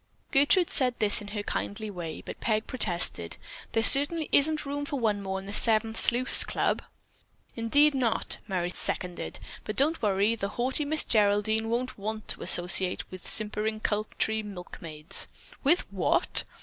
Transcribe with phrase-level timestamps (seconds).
[0.31, 3.37] Gertrude said this in her kindly way, but Peg protested:
[3.73, 6.81] "There certainly isn't room for one more in the Seven Sleuths' Club."
[7.55, 9.39] "Indeed not!" Merry seconded.
[9.63, 15.27] "But don't worry, the haughty Miss Geraldine won't want to associate with simpering country milkmaids."
[15.63, 16.45] "_With what?